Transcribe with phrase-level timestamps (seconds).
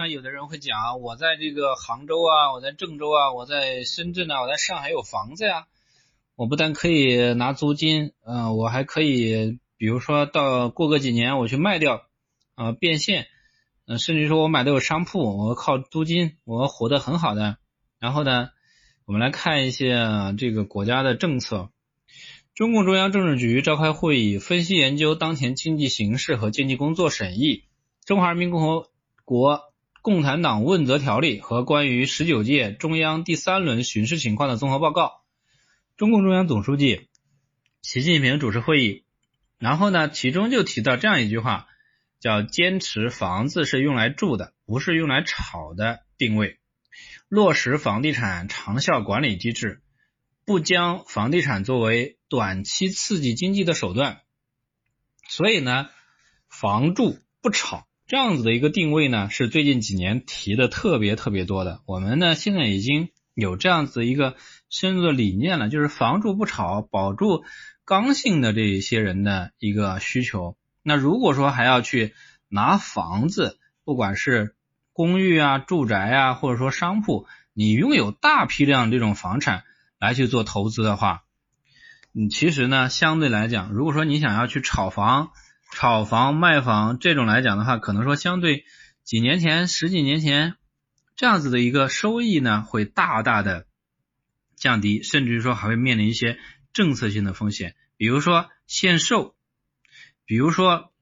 [0.00, 5.66] 那有的人会讲，我在这个杭州啊，我在郑州啊，我在深圳啊，我在上海有房子呀，
[6.36, 12.04] 我不但可以拿租金，嗯，我还可以，比如说到过个几年我去卖掉，
[12.54, 13.26] 啊，变现，
[13.88, 17.56] 嗯，甚至说我买的有商铺，我靠租金，我活得很好的。
[17.98, 18.50] 然后呢，
[19.04, 19.98] 我们来看一些
[20.38, 21.70] 这个国家的政策。
[22.54, 27.64] 中共中央政治局召开会议，分析研究当前经济形势和经济工作审议
[28.06, 28.88] 《中华人民共和
[29.24, 29.56] 国》。
[30.00, 35.24] 共产党问责条例和关于十九届中央第三轮巡视情况的综合报告。
[35.96, 37.08] 中共中央总书记
[37.82, 39.04] 习近平主持会议，
[39.58, 41.66] 然后呢，其中就提到这样一句话，
[42.20, 46.58] 叫坚持房子是用来住的，不是用来炒的定位，
[47.28, 49.82] 落实房地产长效管理机制，
[50.44, 54.20] 不将房地产作为短期刺激经济的手段。
[55.28, 55.88] 所以呢，
[56.48, 57.87] 房住不炒。
[58.08, 61.82] 这样子的一个定位呢，是最近几年提的特别特别多的。
[61.84, 64.34] 我们呢现在已经有这样子一个
[64.70, 67.44] 深入的理念了，就是房住不炒，保住
[67.84, 70.56] 刚性的这一些人的一个需求。
[70.82, 72.14] 那如果说还要去
[72.48, 74.54] 拿房子，不管是
[74.94, 79.64] 公寓啊、住宅啊，或者说商铺，你拥有大批量这种房产
[80.00, 81.24] 来去做投资的话，
[82.12, 85.30] 你其实呢相对来讲，如果说你想要去炒房，
[85.80, 88.64] 炒房卖房这种来讲的话，可能说相对
[89.04, 90.56] 几年前、十几年前
[91.14, 93.64] 这样子的一个收益呢，会大大的
[94.56, 96.36] 降低，甚至于说还会面临一些
[96.72, 99.36] 政策性的风险，比如说限售，
[100.24, 100.92] 比如说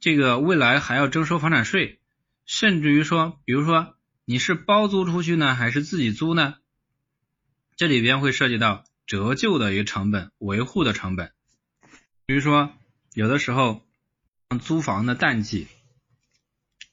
[0.00, 1.98] 这个未来还要征收房产税，
[2.44, 6.56] 甚至于说，比如说你是包租出去呢，还是自己租呢？
[7.74, 11.32] 这里边会涉及到折旧的一个成本、维护的成本，
[12.26, 12.70] 比如说
[13.14, 13.85] 有的时候。
[14.60, 15.66] 租房的淡季，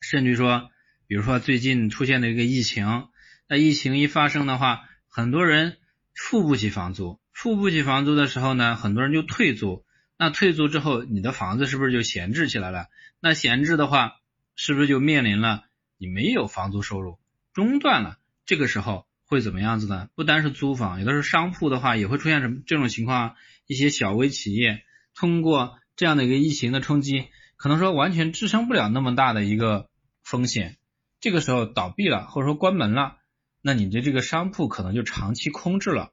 [0.02, 0.72] 甚至说，
[1.08, 3.08] 比如说最近出现的一个疫情，
[3.48, 5.78] 那疫情一发生的话，很多人
[6.16, 9.86] 付不起房租，付不起房租的时候呢，很多人就退租。
[10.18, 12.88] 那退租之后，你的房子是不是就闲置起来了？
[13.20, 14.14] 那闲置的话，
[14.56, 15.64] 是不是就面临了
[15.98, 17.20] 你没有房租收入，
[17.54, 18.18] 中断了？
[18.46, 20.10] 这个时候会怎么样子呢？
[20.16, 23.36] 不单是租房，有的时候商铺的话，也会出现什么这种情况？
[23.68, 24.84] 一些小微企业
[25.16, 27.28] 通过这样的一个疫情的冲击。
[27.64, 29.90] 可能说完全支撑不了那么大的一个
[30.22, 30.76] 风险，
[31.22, 33.16] 这个时候倒闭了或者说关门了，
[33.62, 36.12] 那你的这个商铺可能就长期空置了，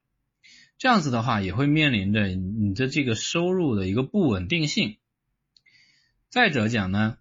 [0.78, 4.98] 这样子的话也会面临着你的这个收入的一个不稳定性。
[6.28, 7.18] 再者讲呢，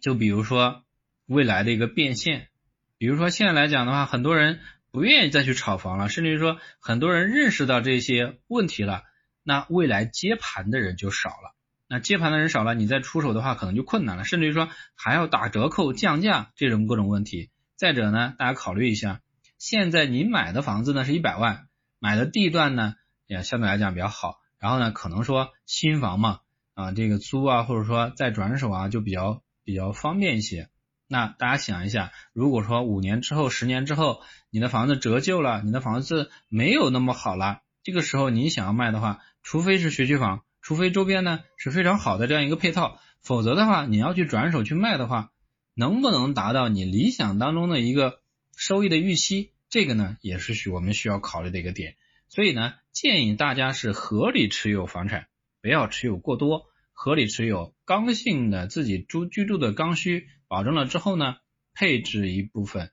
[0.00, 0.84] 就比如说
[1.26, 2.50] 未来的一个变现，
[2.98, 4.60] 比如说现在来讲的话，很多人
[4.92, 9.02] 不愿意再去炒房了，甚至于说很多人认识到这些问题了，
[9.42, 11.56] 那未来接盘的人就少了。
[11.92, 17.50] 那接盘的人少了，你再出手的话可能就困难了，甚至于说还要打折扣、降价这种各种问题。
[17.76, 19.20] 再者呢，大家考虑一下，
[19.58, 21.66] 现在你买的房子呢是一百万，
[21.98, 22.94] 买的地段呢
[23.26, 26.38] 也相对来讲比较好，然后呢可能说新房嘛
[26.72, 30.70] 啊这个租啊或者说再转手啊就比较比较方便一些。
[31.08, 40.40] 那大家想一下，如果说五年之后、十年之后你的房子折旧了，你的房子没有那么好了，这个时候你想要卖的话，除非是学区房。
[40.62, 45.32] 除非周边呢是非常好的这样一个配套，否则的话，你要去转手去卖的话，
[45.74, 48.22] 能不能达到你理想当中的一个
[48.56, 49.50] 收益的预期？
[49.68, 51.96] 这个呢也是需我们需要考虑的一个点。
[52.28, 55.26] 所以呢，建议大家是合理持有房产，
[55.60, 61.38] 不要持有过多，合理持有刚性的自己住居住的刚需保证了之后呢，
[61.74, 62.92] 配置一部分，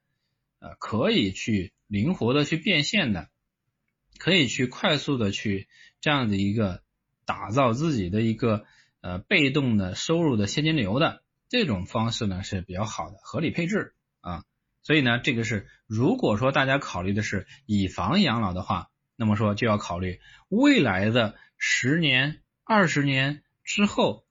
[0.59, 3.29] 呃，可以去灵活的去变现的，
[4.17, 5.67] 可以去快速的去
[6.01, 6.81] 这样的一个。
[7.29, 8.65] 打造自己的一个
[9.01, 14.45] 呃被动的收入的现金流的这种方式呢是比较好的，合理配置啊，
[14.81, 24.25] 所以呢这个是如果说大家考虑的是以房养老的话，那么说就要考虑未来的十年、二十年之后，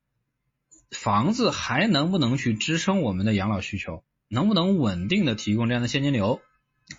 [0.91, 6.41] 房子还能不能去支撑我们的养老需求，能不能稳定的提供这样的现金流，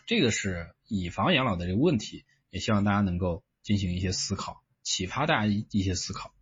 [0.06, 4.63] 这个是以房养老的这个问题，也希望大家能够进行一些思考。
[5.00, 6.34] 启发大家一一些思考。